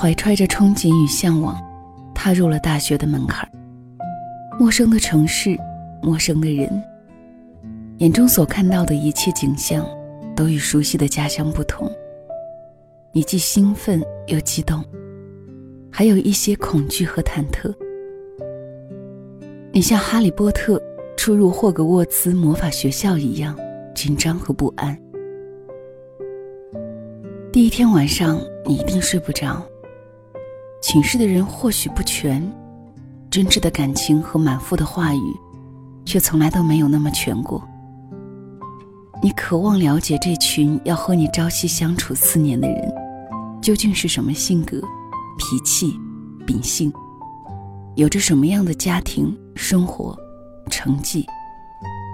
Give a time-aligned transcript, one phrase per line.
[0.00, 1.62] 怀揣着憧憬与向往，
[2.14, 3.46] 踏入了大学的门槛。
[4.58, 5.58] 陌生的城市，
[6.00, 6.82] 陌生的人，
[7.98, 9.86] 眼中所看到的一切景象，
[10.34, 11.86] 都与熟悉的家乡不同。
[13.12, 14.82] 你既兴奋又激动，
[15.92, 17.70] 还有一些恐惧和忐忑。
[19.70, 20.82] 你像哈利波特
[21.14, 23.54] 初入霍格沃茨魔法学校一样
[23.94, 24.98] 紧张和不安。
[27.52, 29.62] 第一天晚上，你一定睡不着。
[30.80, 32.40] 寝室的人或许不全，
[33.30, 35.36] 真挚的感情和满腹的话语，
[36.04, 37.62] 却从来都没有那么全过。
[39.22, 42.92] 你渴望了解这群要和你朝夕相处四年的人，
[43.60, 44.80] 究竟是什么性格、
[45.38, 45.92] 脾气、
[46.46, 46.92] 秉性，
[47.96, 50.16] 有着什么样的家庭生活、
[50.70, 51.26] 成绩，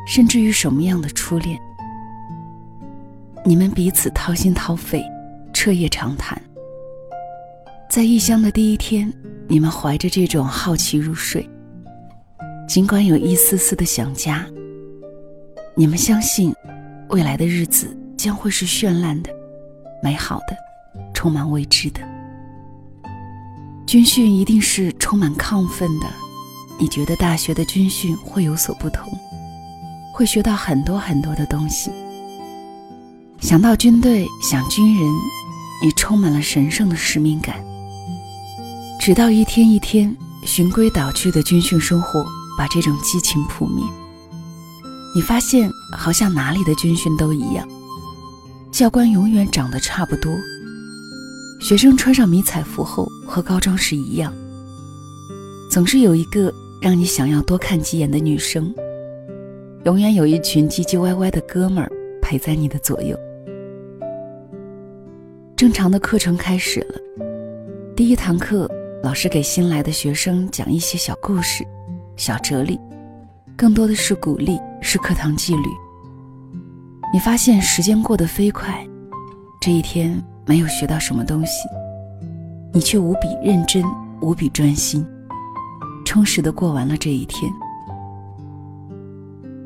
[0.09, 1.59] 甚至于什么样的初恋。
[3.45, 5.05] 你们彼此掏心掏肺。
[5.53, 6.41] 彻夜长谈，
[7.89, 9.11] 在异乡的第一天，
[9.49, 11.49] 你们怀着这种好奇入睡。
[12.69, 14.45] 尽管有一丝丝的想家，
[15.75, 16.53] 你们相信，
[17.11, 19.31] 未来的日子将会是绚烂的、
[20.03, 20.57] 美好的、
[21.15, 22.01] 充满未知的。
[23.87, 26.07] 军训一定是充满亢奋的，
[26.79, 29.11] 你觉得大学的军训会有所不同，
[30.13, 31.91] 会学到很多很多的东西。
[33.41, 35.07] 想到军队，想军人。
[35.83, 37.63] 你充满了神圣的使命感，
[39.07, 40.13] 直到一天一天
[40.45, 42.27] 循规蹈矩的军训生活
[42.59, 43.85] 把这种激情扑灭。
[45.15, 47.65] 你发现，好像哪里的军训都一样，
[48.73, 50.37] 教官永远长得差不多，
[51.61, 54.35] 学生穿上迷彩服后和高中时一样，
[55.71, 58.75] 总是有一个让你想要多看几眼的女生，
[59.85, 61.89] 永远有一群唧唧歪歪的哥们儿
[62.21, 63.17] 陪在你的左右。
[65.55, 66.97] 正常的课程开始了。
[67.95, 68.69] 第一堂课，
[69.03, 71.67] 老师给新来的学生讲一些小故事、
[72.17, 72.81] 小哲理，
[73.57, 75.69] 更多的是鼓励，是课堂纪律。
[77.13, 78.85] 你发现时间过得飞快，
[79.61, 81.69] 这一天没有学到什么东西，
[82.73, 83.85] 你却无比认真、
[84.21, 85.07] 无比专心，
[86.05, 87.51] 充实的过完了这一天。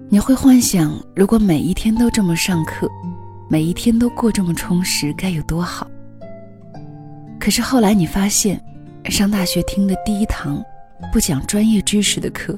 [0.08, 2.90] 你会幻想，如果每一天都这么上课。
[3.52, 5.84] 每一天都过这么充实，该有多好。
[7.40, 8.62] 可是后来你发现，
[9.10, 10.62] 上大学听的第一堂
[11.12, 12.54] 不讲专业知识的课，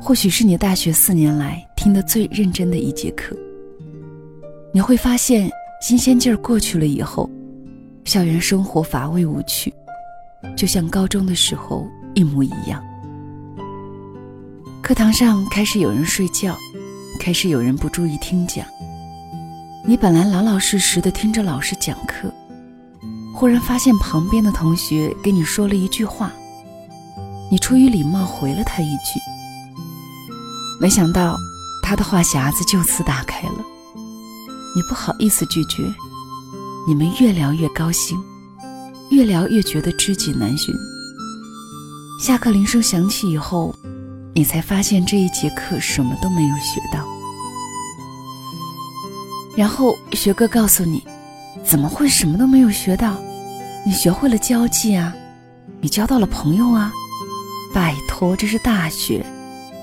[0.00, 3.36] 或许是你大学四年来听得最认真的一节课。
[4.72, 5.50] 你会发现，
[5.82, 7.28] 新鲜劲儿过去了以后，
[8.04, 9.72] 校园生活乏味无趣，
[10.56, 12.82] 就像高中的时候一模一样。
[14.82, 16.56] 课堂上开始有人睡觉，
[17.20, 18.64] 开始有人不注意听讲。
[19.84, 22.32] 你本来老老实实的听着老师讲课，
[23.38, 26.32] 忽然发现旁边的同学给你说了一句话，
[27.52, 29.20] 你出于礼貌回了他一句，
[30.80, 31.38] 没想到
[31.80, 33.64] 他的话匣子就此打开了，
[34.74, 35.84] 你不好意思拒绝，
[36.84, 38.20] 你们越聊越高兴，
[39.10, 40.74] 越聊越觉得知己难寻。
[42.20, 43.72] 下课铃声响起以后，
[44.34, 47.06] 你才发现这一节课什么都没有学到。
[49.56, 51.04] 然后学哥告诉你，
[51.64, 53.16] 怎么会什么都没有学到？
[53.86, 55.14] 你学会了交际啊，
[55.80, 56.92] 你交到了朋友啊。
[57.74, 59.24] 拜托，这是大学，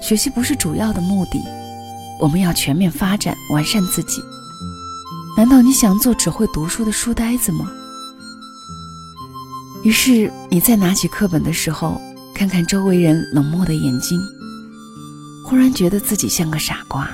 [0.01, 1.39] 学习不是主要的目的，
[2.19, 4.22] 我们要全面发展，完善自己。
[5.38, 7.69] 难道你想做只会读书的书呆子吗？
[9.83, 12.01] 于是你在拿起课本的时候，
[12.33, 14.19] 看看周围人冷漠的眼睛，
[15.45, 17.09] 忽然觉得自己像个傻瓜。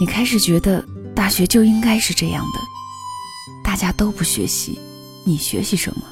[0.00, 0.84] 你开始觉得。
[1.12, 2.58] 大学就应该是这样的，
[3.62, 4.78] 大家都不学习，
[5.24, 6.02] 你学习什么？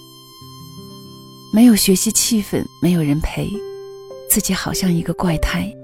[1.52, 3.50] 没有学习气氛，没有人陪，
[4.28, 5.74] 自己好像一个怪胎。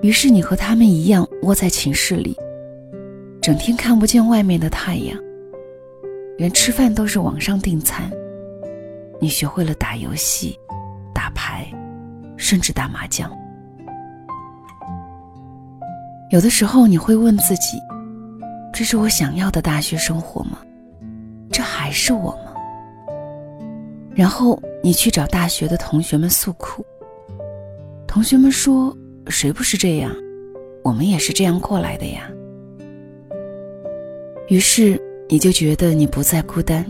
[0.00, 2.36] 于是你和他们一样窝在寝室里，
[3.42, 5.18] 整天看不见外面的太阳，
[6.36, 8.08] 连吃饭都是网上订餐。
[9.20, 10.56] 你学会了打游戏、
[11.12, 11.68] 打牌，
[12.36, 13.28] 甚至打麻将。
[16.30, 17.76] 有的时候你会问自己
[18.72, 20.58] ：“这是我想要的大学生活吗？
[21.88, 22.52] 还是我吗？”
[24.14, 26.84] 然后你去找大学的同学们诉苦，
[28.06, 28.94] 同学们说
[29.28, 30.14] ：“谁不是这样？
[30.84, 32.30] 我们也是这样过来的呀。”
[34.48, 35.00] 于是
[35.30, 36.84] 你就觉得你不再孤单。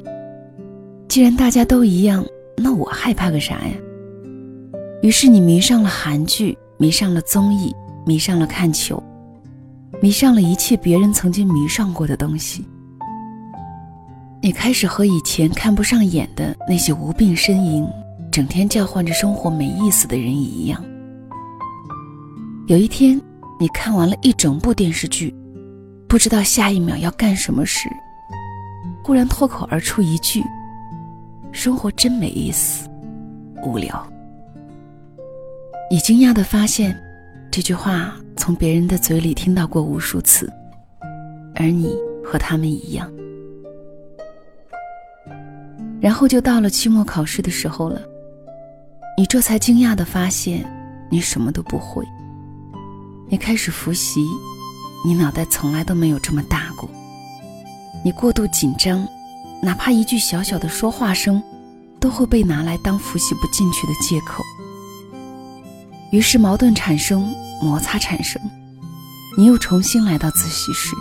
[1.07, 3.75] 既然大家都一样，那我害怕个啥呀？
[5.01, 7.73] 于是你迷上了韩剧，迷上了综艺，
[8.05, 9.01] 迷上了看球。
[10.03, 12.65] 迷上了一切别人曾经迷上过的东西。
[14.41, 17.87] 你开始和以前看不上眼的那些无病呻吟、
[18.31, 20.83] 整天叫唤着生活没意思的人一样。
[22.69, 23.21] 有一天，
[23.59, 25.35] 你看完了一整部电视剧，
[26.09, 27.89] 不知道下一秒要干什么时，
[29.03, 30.43] 忽然脱口而出一句
[31.51, 32.89] ：“生活真没意思，
[33.65, 34.07] 无聊。”
[35.91, 36.97] 你惊讶地发现，
[37.51, 40.49] 这句话从别人的嘴里听到过无数次，
[41.57, 41.93] 而你
[42.25, 43.11] 和他们一样。
[46.01, 48.01] 然后就到了期末考试的时候了，
[49.17, 50.65] 你这才惊讶的发现，
[51.11, 52.05] 你什么都不会。
[53.29, 54.25] 你开始复习，
[55.05, 56.89] 你脑袋从来都没有这么大过。
[58.05, 59.07] 你过度紧张，
[59.61, 61.43] 哪怕一句小小的说话声，
[61.99, 64.43] 都会被拿来当复习不进去的借口。
[66.13, 68.41] 于是矛盾产生，摩擦产生，
[69.37, 70.95] 你又重新来到自习室，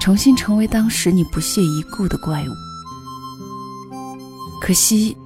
[0.00, 2.52] 重新成为当时你不屑一顾的怪物。
[4.60, 5.16] 可惜，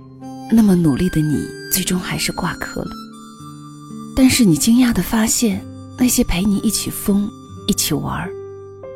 [0.51, 2.91] 那么努力的你，最终还是挂科了。
[4.15, 5.61] 但是你惊讶地发现。
[6.03, 7.29] 那些陪你一起疯、
[7.67, 8.27] 一起玩、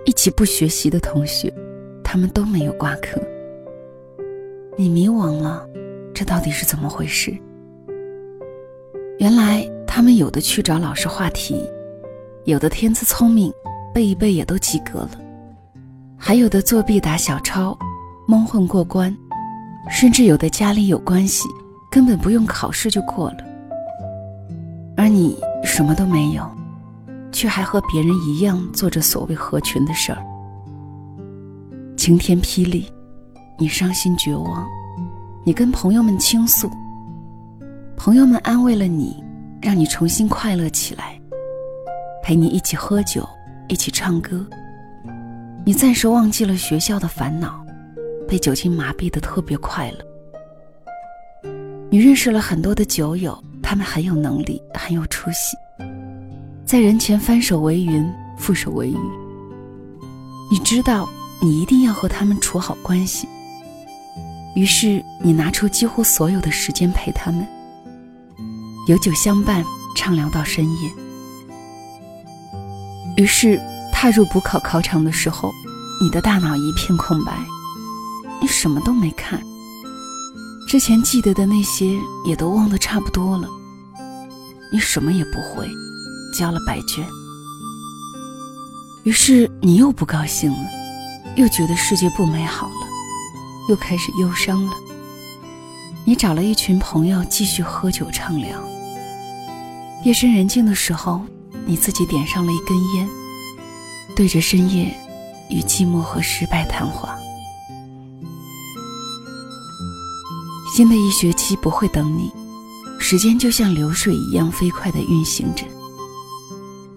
[0.07, 1.53] 一起不学习的同学，
[2.03, 3.21] 他们都没有挂科。
[4.75, 5.69] 你迷惘了，
[6.15, 7.37] 这到底是怎么回事？
[9.19, 11.69] 原来他们有的去找老师话题，
[12.45, 13.53] 有的天资聪明，
[13.93, 15.11] 背一背也都及格了，
[16.17, 17.79] 还有的作弊打小抄，
[18.27, 19.15] 蒙混过关，
[19.91, 21.49] 甚至有的家里有关系，
[21.91, 23.37] 根本不用考试就过了。
[24.97, 26.49] 而你什么都没有。
[27.35, 30.25] 却还和别人一样做着所谓合群的事儿。
[31.97, 32.87] 晴天霹雳，
[33.59, 34.65] 你伤心绝望，
[35.45, 36.71] 你跟朋友们倾诉，
[37.97, 39.21] 朋友们安慰了你，
[39.61, 41.21] 让你重新快乐起来，
[42.23, 43.29] 陪你一起喝酒，
[43.67, 44.47] 一起唱歌。
[45.65, 47.64] 你暂时忘记了学校的烦恼，
[48.29, 49.99] 被酒精麻痹的特别快乐。
[51.91, 55.57] 你认识了很多的酒友，他们很有能力，很有出息。
[56.65, 58.97] 在人前翻手为云，覆手为雨。
[60.51, 61.09] 你知道，
[61.41, 63.29] 你一定要和他们处好关系。
[64.57, 67.47] 于是，你拿出几乎所有的时间陪他们，
[68.89, 69.65] 有酒相伴，
[69.97, 70.91] 畅聊到深夜。
[73.17, 73.61] 于是，
[73.93, 75.53] 踏入补考考场的时候，
[76.03, 77.33] 你的大脑一片空白，
[78.41, 79.41] 你什么都没看，
[80.69, 83.49] 之前记得的那些也都忘得差不多了，
[84.73, 85.69] 你什么也不会。
[86.37, 87.07] 交了白卷，
[89.05, 90.69] 于是你又不高兴了，
[91.37, 92.89] 又觉得世界不美好了，
[93.69, 94.73] 又开始忧伤了。
[96.05, 98.61] 你找了一群朋友继续喝酒畅聊。
[100.05, 101.23] 夜深人静的时候，
[101.65, 103.09] 你自己点上了一根烟，
[104.17, 104.93] 对着深夜
[105.49, 107.17] 与寂寞和失败谈话。
[110.75, 112.33] 新的一学期不会等你，
[112.99, 115.65] 时间就像流水一样飞快地运行着。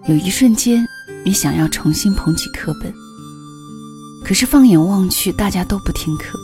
[0.07, 0.83] 有一瞬间，
[1.24, 2.91] 你想要重新捧起课本，
[4.25, 6.39] 可是放眼望去，大家都不听课。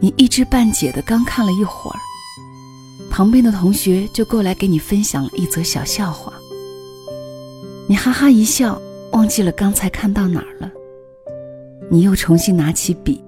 [0.00, 2.00] 你一知半解的刚看了一会儿，
[3.08, 6.32] 旁边的同学就过来给你分享了一则小笑话。
[7.86, 8.82] 你哈哈一笑，
[9.12, 10.68] 忘记了刚才看到哪儿了。
[11.88, 13.22] 你又重新拿起笔。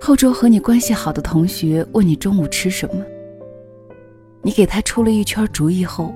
[0.00, 3.04] 后桌和你关系好的同学问你中午吃什么，
[4.42, 6.14] 你给他出了一圈主意后。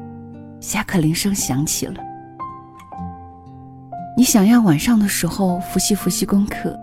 [0.61, 1.97] 下课铃声响起了，
[4.17, 6.79] 你想要晚上的时候复习复习功课，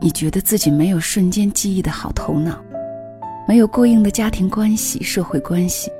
[0.00, 2.62] 你觉得自己没有瞬间记忆的好头脑，
[3.48, 5.90] 没有过硬的家庭关系、社会关系，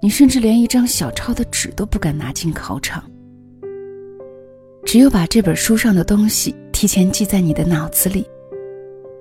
[0.00, 3.04] 你甚至连一张小抄的纸都不敢拿进考场。
[4.86, 8.26] 只有把这本书上的东西提前记在你的脑子里，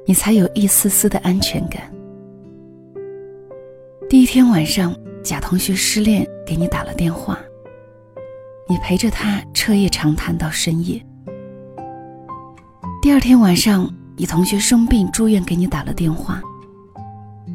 [0.05, 1.81] 你才有一丝丝的安全感。
[4.09, 4.95] 第一天晚上。
[5.25, 7.39] 甲同学失恋，给你打了电话。
[8.69, 11.03] 你陪着他彻夜长谈到深夜。
[13.01, 16.39] 第二天晚上，乙同学生病住院，给你打了电话。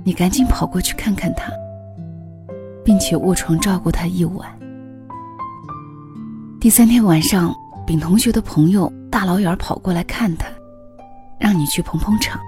[0.03, 1.53] 你赶紧跑过去看看他，
[2.85, 4.49] 并且卧床照顾他一晚。
[6.61, 7.55] 第三天晚上，
[7.87, 10.49] 丙同学的朋友大老远跑过来看他，
[11.41, 12.41] 让你去捧捧场。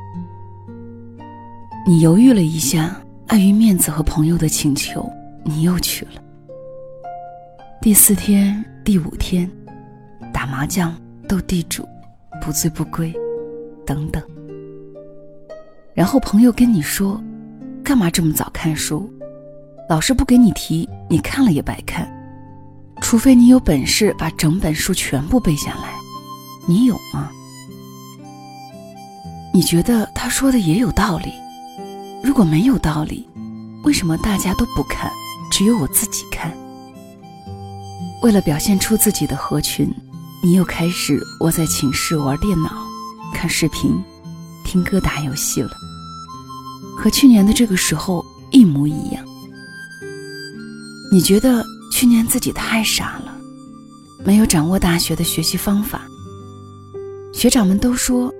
[1.86, 2.96] 你犹豫了一下。
[3.28, 5.10] 碍于面子和朋友的请求，
[5.42, 6.20] 你又去了。
[7.80, 9.50] 第四天、第五天，
[10.34, 10.94] 打麻将、
[11.26, 11.88] 斗地主、
[12.42, 13.10] 不醉不归，
[13.86, 14.22] 等等。
[15.94, 17.18] 然后朋友跟你说
[17.82, 19.10] ：“干嘛这么早看书？
[19.88, 22.06] 老师不给你提，你看了也白看。
[23.00, 25.94] 除非你有本事把整本书全部背下来，
[26.68, 27.30] 你有吗？”
[29.54, 31.32] 你觉得他说的也有道理。
[32.24, 33.28] 如果没有道理，
[33.84, 35.10] 为什么大家都不看，
[35.50, 36.56] 只有我自己看？
[38.22, 39.92] 为了表现出自己的合群，
[40.42, 42.70] 你又开始窝在寝室玩电脑、
[43.34, 44.02] 看视频、
[44.64, 45.72] 听歌、打游戏了，
[46.96, 49.22] 和去年的这个时候一模一样。
[51.10, 53.36] 你觉得去年自己太傻了，
[54.24, 56.00] 没有掌握大学的学习方法。
[57.34, 58.32] 学长们都说。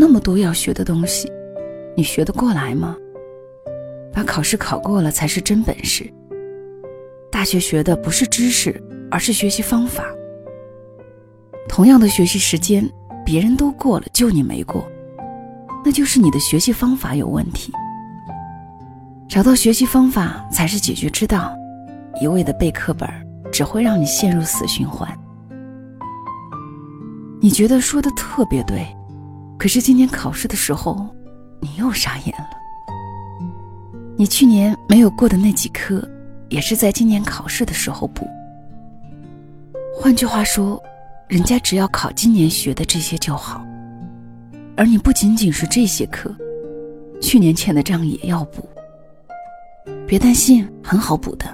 [0.00, 1.30] 那么多要学的东西，
[1.94, 2.96] 你学得过来吗？
[4.14, 6.10] 把考试考过了才是真本事。
[7.30, 10.02] 大学学的不是知识，而是学习方法。
[11.68, 12.90] 同样的学习时间，
[13.26, 14.82] 别人都过了，就你没过，
[15.84, 17.70] 那就是你的学习方法有问题。
[19.28, 21.54] 找到学习方法才是解决之道，
[22.22, 23.06] 一味的背课本
[23.52, 25.06] 只会让你陷入死循环。
[27.38, 28.82] 你觉得说的特别对。
[29.60, 31.14] 可是今年考试的时候，
[31.60, 32.48] 你又傻眼了。
[34.16, 36.02] 你去年没有过的那几科，
[36.48, 38.26] 也是在今年考试的时候补。
[39.94, 40.82] 换句话说，
[41.28, 43.62] 人家只要考今年学的这些就好，
[44.78, 46.34] 而你不仅仅是这些课，
[47.20, 48.66] 去年欠的账也要补。
[50.06, 51.44] 别担心，很好补的。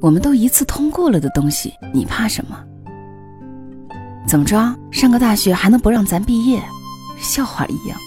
[0.00, 2.58] 我们都一次通过了的东西，你怕什么？
[4.26, 4.74] 怎么着？
[4.90, 6.62] 上个大学还能不让咱毕业？
[7.20, 7.98] 笑话一样，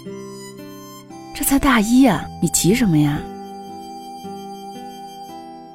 [1.33, 3.19] 这才大一啊，你急什么呀？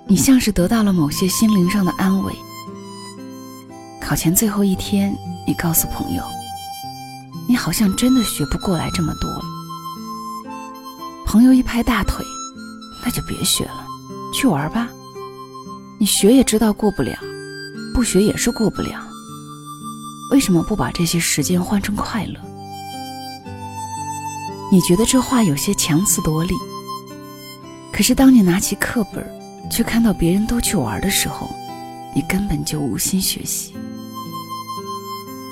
[0.07, 2.33] 你像是得到了某些心灵上的安慰。
[4.00, 5.14] 考前最后一天，
[5.47, 6.23] 你告诉朋友，
[7.47, 9.30] 你好像真的学不过来这么多。
[11.26, 12.25] 朋友一拍大腿，
[13.04, 13.87] 那就别学了，
[14.33, 14.88] 去玩吧。
[16.00, 17.18] 你学也知道过不了，
[17.92, 19.07] 不学也是过不了。
[20.30, 22.40] 为什么不把这些时间换成快乐？
[24.70, 26.54] 你觉得这话有些强词夺理，
[27.90, 29.26] 可是当你拿起课本，
[29.70, 31.50] 却看到别人都去玩的时候，
[32.14, 33.72] 你根本就无心学习。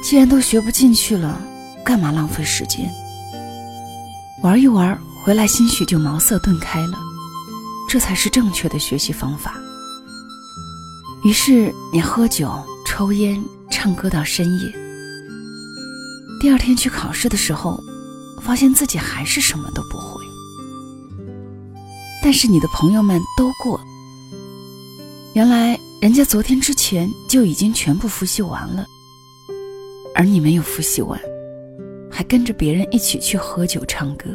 [0.04, 1.40] 既然都学不进去了，
[1.82, 2.92] 干嘛浪费时间？
[4.42, 6.98] 玩一玩，回来兴许就茅塞顿开了，
[7.88, 9.54] 这才是正确的学习方法。
[11.24, 14.72] 于是你喝酒、抽烟、唱歌到深夜，
[16.38, 17.82] 第二天去考试的时候。
[18.46, 20.24] 发现自己还是什么都不会，
[22.22, 23.80] 但是你的朋友们都过。
[25.34, 28.86] 原来人家昨天之前就已经全部复习完了，
[30.14, 31.20] 而你没有复习完，
[32.08, 34.26] 还跟着别人一起去喝酒唱歌。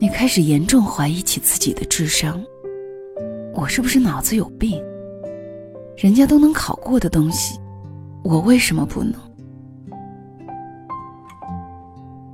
[0.00, 2.44] 你开始严重怀疑起自己的智商，
[3.54, 4.82] 我是不是脑子有病？
[5.96, 7.56] 人家都能考过的东西，
[8.24, 9.14] 我为什么不能？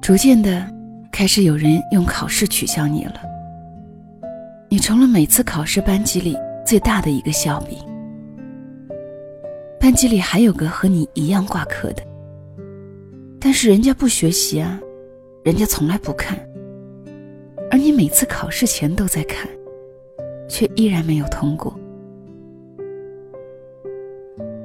[0.09, 0.67] 逐渐的，
[1.13, 3.21] 开始有人用考试取笑你了。
[4.71, 6.35] 你成了每次考试班级里
[6.65, 7.77] 最大的一个笑柄。
[9.79, 12.03] 班级里还有个和你一样挂科的，
[13.39, 14.81] 但是人家不学习啊，
[15.45, 16.39] 人家从来不看，
[17.71, 19.47] 而你每次考试前都在看，
[20.49, 21.79] 却依然没有通过。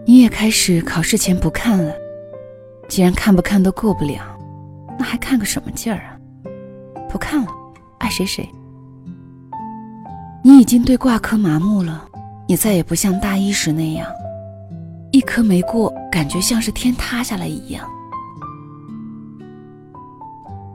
[0.06, 1.94] 你也开始考试前不看了，
[2.88, 4.33] 既然看不看都过不了。
[4.98, 6.18] 那还看个什么劲儿啊！
[7.10, 7.48] 不看了，
[8.00, 8.48] 爱谁谁。
[10.44, 12.06] 你已经对挂科麻木了，
[12.48, 14.08] 你再也不像大一时那样，
[15.12, 17.88] 一科没过，感觉像是天塌下来一样。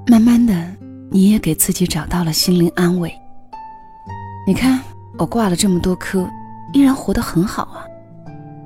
[0.07, 0.55] 慢慢的，
[1.11, 3.13] 你也给自己找到了心灵安慰。
[4.47, 4.81] 你看，
[5.19, 6.29] 我挂了这么多科，
[6.73, 7.85] 依然活得很好啊，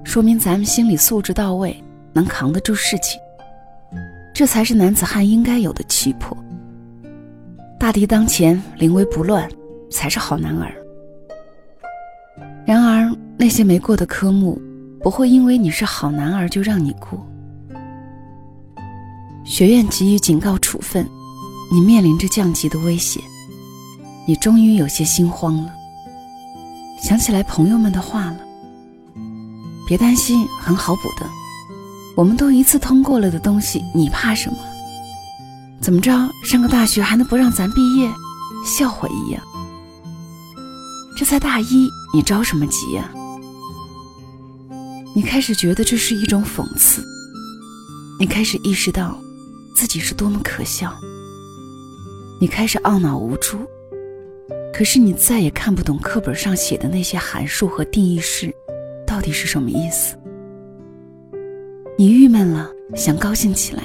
[0.04, 1.82] 说明咱们心理素质到位，
[2.12, 3.20] 能扛得住事情。
[4.34, 6.36] 这才是男子汉应该有的气魄。
[7.78, 9.48] 大敌当前，临危不乱，
[9.90, 10.72] 才是好男儿。
[12.64, 14.60] 然而，那些没过的科目，
[15.00, 17.26] 不会因为你是好男儿就让你过。
[19.44, 21.06] 学院给予警告处分，
[21.70, 23.20] 你面临着降级的威胁，
[24.26, 25.74] 你终于有些心慌了。
[27.00, 28.38] 想起来朋友们的话了，
[29.88, 31.28] 别担心，很好补的。
[32.14, 34.58] 我们都一次通过了的东西，你怕什么？
[35.80, 36.12] 怎么着？
[36.44, 38.08] 上个大学还能不让咱毕业？
[38.64, 39.42] 笑话一样。
[41.16, 43.10] 这才大一，你着什么急呀？
[45.14, 47.02] 你开始觉得这是一种讽刺，
[48.18, 49.18] 你开始意识到
[49.74, 50.94] 自己是多么可笑，
[52.40, 53.58] 你开始懊恼无助。
[54.72, 58.54] 可是你再也看不懂课本上写的那些函数和定义式，
[59.06, 60.16] 到底是什么意思？
[61.98, 63.82] 你郁闷了，想高兴起来，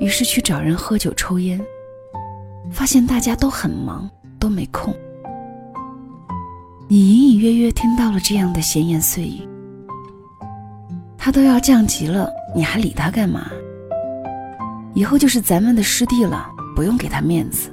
[0.00, 1.60] 于是去找人喝酒抽烟，
[2.70, 4.94] 发现大家都很忙，都没空。
[6.88, 9.46] 你隐隐约约听到了这样的闲言碎语
[11.18, 13.50] ：“他都要降级了，你还理他干嘛？
[14.94, 17.70] 以后就是咱们的师弟了，不用给他面子。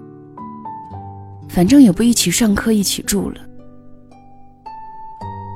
[1.48, 3.38] 反正也不一起上课，一起住了。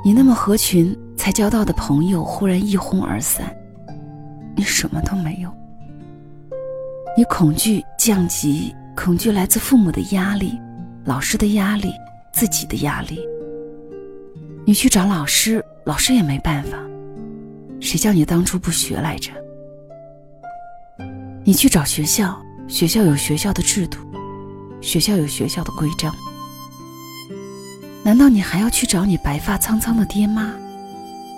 [0.05, 0.97] 你那么合群
[1.27, 3.53] 才交到的朋友，忽然一哄而散，
[4.55, 5.53] 你什么都没有。”
[7.17, 10.57] 你恐惧降级，恐惧来自父母的压力、
[11.03, 11.91] 老师的压力、
[12.31, 13.19] 自己的压力。
[14.65, 16.77] 你去找老师，老师也没办法。
[17.81, 19.33] 谁叫你当初不学来着？
[21.43, 23.97] 你去找学校，学校有学校的制度，
[24.79, 26.15] 学校有学校的规章。
[28.01, 30.53] 难道你还要去找你白发苍苍的爹妈，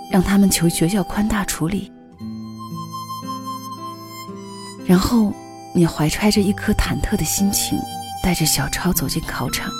[0.10, 1.92] 让他们求学校宽大处理？
[4.86, 5.34] 然后。
[5.72, 7.78] 你怀揣着一颗忐忑的心情，
[8.24, 9.72] 带着小抄走进考场。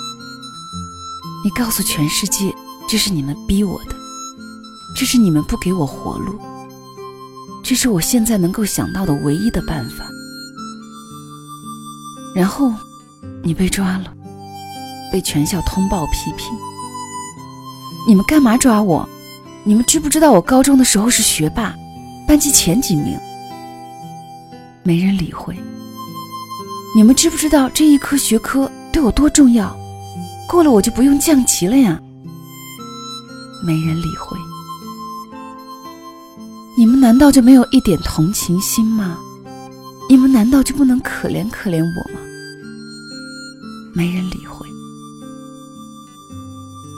[1.44, 2.54] 你告诉全世界，
[2.88, 3.96] 这是你们逼我的，
[4.94, 6.38] 这是你们不给我活路，
[7.64, 10.06] 这是我现在能够想到的唯一的办法。
[12.36, 12.72] 然后，
[13.42, 14.14] 你被抓了，
[15.10, 16.56] 被全校通报批评。
[18.06, 19.06] 你们干嘛抓我？
[19.64, 21.74] 你们知不知道我高中的时候是学霸，
[22.26, 23.18] 班级前几名？
[24.82, 25.54] 没人理会。
[26.96, 29.76] 你们知不知道这一科学科对我多重要？
[30.48, 32.00] 过了我就不用降级了呀。
[33.64, 34.38] 没人理会。
[36.76, 39.18] 你们难道就没有一点同情心吗？
[40.08, 42.20] 你们难道就不能可怜可怜我吗？
[43.94, 44.66] 没人理会。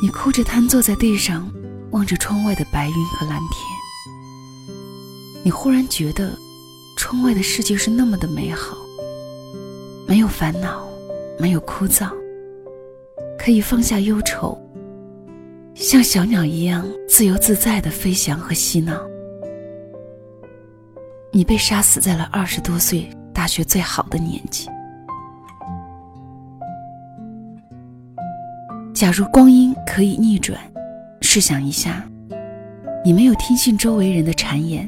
[0.01, 1.47] 你哭着瘫坐在地上，
[1.93, 3.65] 望着窗外的白云和蓝天。
[5.45, 6.37] 你忽然觉得，
[6.97, 8.77] 窗外的世界是那么的美好。
[10.07, 10.87] 没有烦恼，
[11.39, 12.11] 没有枯燥，
[13.39, 14.59] 可以放下忧愁，
[15.75, 19.01] 像小鸟一样自由自在的飞翔和嬉闹。
[21.31, 24.69] 你被杀死在了二十多岁大学最好的年纪。
[28.93, 30.59] 假如光阴可以逆转，
[31.35, 32.07] 试想一下，
[33.03, 34.87] 你没有听信周围人的谗言，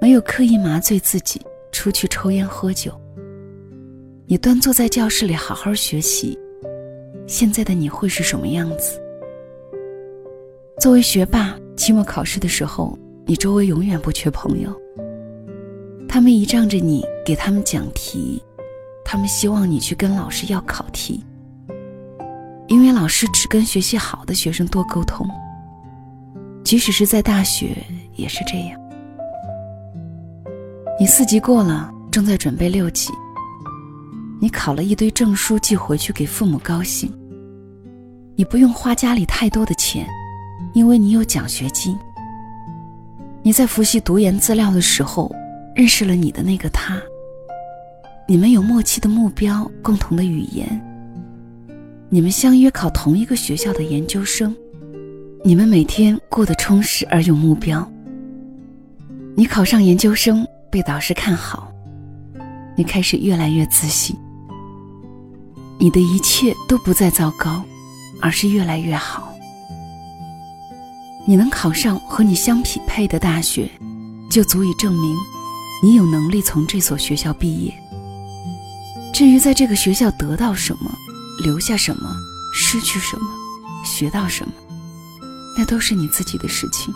[0.00, 2.92] 没有刻意麻醉自己出去抽烟喝酒。
[4.26, 6.36] 你端坐在教室里好好学习，
[7.28, 9.00] 现在的你会是什么样子？
[10.80, 14.76] 作为学霸，期末考试的时候，你周围永远不缺朋友。
[16.08, 18.42] 他们依仗着你给他们讲题，
[19.04, 21.24] 他们希望你去跟老师要考题，
[22.68, 25.28] 因为老师只跟学习好的学生多沟通。
[26.62, 27.76] 即使是在大学
[28.14, 28.78] 也是这样。
[31.00, 33.10] 你四级过了，正在准备六级。
[34.40, 37.10] 你考了一堆证书寄回去给父母高兴。
[38.36, 40.06] 你不用花家里太多的钱，
[40.74, 41.98] 因为你有奖学金。
[43.42, 45.34] 你在复习读研资料的时候，
[45.74, 47.00] 认识了你的那个他。
[48.28, 50.80] 你们有默契的目标，共同的语言。
[52.10, 54.54] 你们相约考同一个学校的研究生。
[55.44, 57.86] 你们每天过得充实而有目标。
[59.36, 61.70] 你考上研究生，被导师看好，
[62.76, 64.16] 你开始越来越自信。
[65.78, 67.62] 你的一切都不再糟糕，
[68.20, 69.32] 而是越来越好。
[71.26, 73.70] 你能考上和你相匹配的大学，
[74.30, 75.14] 就足以证明
[75.82, 77.72] 你有能力从这所学校毕业。
[79.12, 80.90] 至于在这个学校得到什么、
[81.38, 82.16] 留下什么、
[82.52, 83.26] 失去什么、
[83.84, 84.52] 学到什么，
[85.56, 86.92] 那都是你自己的事情。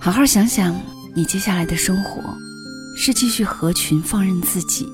[0.00, 0.78] 好好想想，
[1.14, 2.22] 你接下来的生活
[2.96, 4.88] 是继续合群放任自己。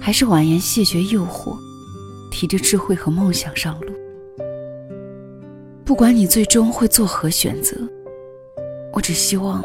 [0.00, 1.56] 还是婉言谢绝诱惑，
[2.30, 3.92] 提着智慧和梦想上路。
[5.84, 7.76] 不管你最终会作何选择，
[8.92, 9.62] 我只希望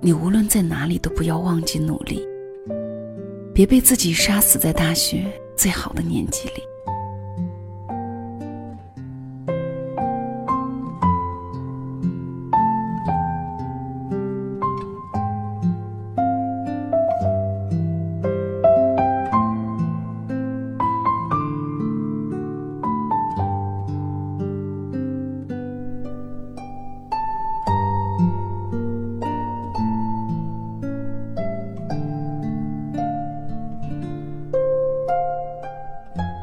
[0.00, 2.22] 你无论在哪里都不要忘记努力，
[3.52, 5.26] 别被自己杀死在大学
[5.60, 6.62] 最好的年纪里。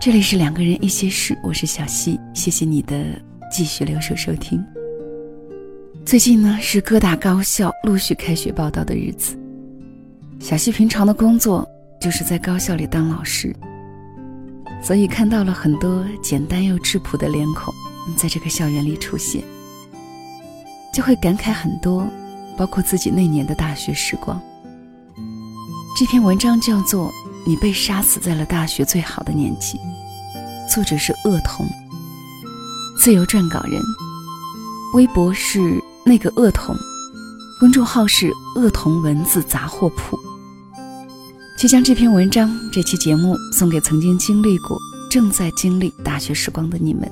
[0.08, 4.66] 这里是两个人一些事，我是小溪，谢谢你的继续留守收听。
[6.06, 9.38] 最近呢是各大高校陆续开学报道的日子，
[10.40, 11.68] 小溪平常的工作
[12.00, 13.54] 就是在高校里当老师，
[14.82, 17.74] 所以看到了很多简单又质朴的脸孔
[18.16, 19.44] 在这个校园里出现，
[20.94, 22.08] 就会感慨很多，
[22.56, 24.42] 包括自己那年的大学时光。
[26.00, 27.10] 这篇文章叫做
[27.46, 29.78] 《你被杀死在了大学最好的年纪》，
[30.68, 31.66] 作者是恶童，
[33.00, 33.82] 自由撰稿人，
[34.94, 36.76] 微博是那个恶童。
[37.58, 40.20] 公众号是“恶童文字杂货铺”，
[41.58, 44.78] 就将这篇文章、这期节目送给曾经经历过、
[45.10, 47.10] 正在经历大学时光的你们，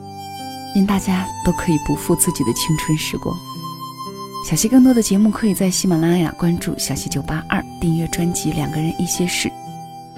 [0.75, 3.35] 愿大家都可以不负自己的青春时光。
[4.47, 9.49] 小溪更多的节目可以在喜马拉雅关注“小溪九八二”，订阅专辑《两个人一些事》，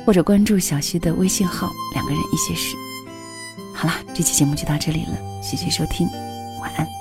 [0.06, 2.76] 或者关注小溪的微信号“两个人一些事”。
[3.78, 6.10] 好了，这期节目就到这里了，谢谢收听，
[6.60, 6.97] 晚安。